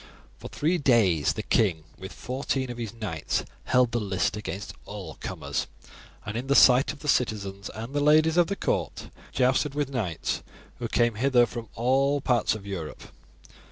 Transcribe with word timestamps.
For 0.39 0.47
three 0.47 0.79
days 0.79 1.33
the 1.33 1.43
king, 1.43 1.83
with 1.95 2.11
fourteen 2.11 2.71
of 2.71 2.79
his 2.79 2.91
knights, 2.91 3.43
held 3.65 3.91
the 3.91 3.99
list 3.99 4.35
against 4.35 4.73
all 4.85 5.13
comers, 5.19 5.67
and 6.25 6.35
in 6.35 6.47
the 6.47 6.55
sight 6.55 6.91
of 6.91 7.01
the 7.01 7.07
citizens 7.07 7.69
and 7.75 7.93
the 7.93 7.99
ladies 7.99 8.35
of 8.35 8.47
the 8.47 8.55
court, 8.55 9.11
jousted 9.31 9.75
with 9.75 9.89
knights 9.91 10.41
who 10.79 10.87
came 10.87 11.13
hither 11.13 11.45
from 11.45 11.69
all 11.75 12.19
parts 12.19 12.55
of 12.55 12.65
Europe. 12.65 13.13